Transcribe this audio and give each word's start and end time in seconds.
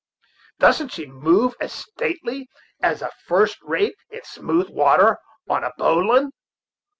doesn't 0.57 0.89
she 0.91 1.05
move 1.05 1.53
as 1.61 1.71
stately 1.71 2.49
as 2.81 3.03
a 3.03 3.11
first 3.27 3.59
rate 3.61 3.93
in 4.09 4.19
smooth 4.23 4.67
water, 4.71 5.19
on 5.47 5.63
a 5.63 5.71
bowline? 5.77 6.31